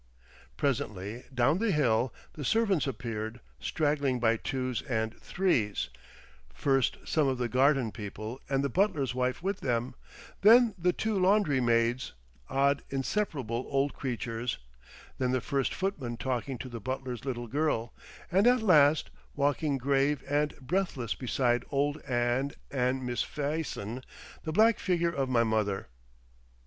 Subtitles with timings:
[0.57, 5.89] Presently, down the hill, the servants appeared, straggling by twos and threes,
[6.51, 9.93] first some of the garden people and the butler's wife with them,
[10.41, 12.13] then the two laundry maids,
[12.49, 14.57] odd inseparable old creatures,
[15.19, 17.93] then the first footman talking to the butler's little girl,
[18.31, 24.01] and at last, walking grave and breathless beside old Ann and Miss Fison,
[24.45, 25.89] the black figure of my mother.